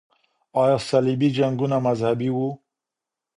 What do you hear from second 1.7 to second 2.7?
مذهبي وو؟